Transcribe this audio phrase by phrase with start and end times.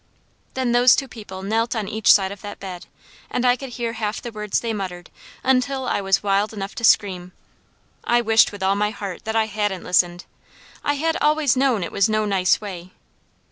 [0.55, 2.87] Then those two people knelt on each side of that bed,
[3.29, 5.11] and I could hear half the words they muttered,
[5.43, 7.33] until I was wild enough to scream.
[8.03, 10.25] I wished with all my heart that I hadn't listened.
[10.83, 12.93] I had always known it was no nice way.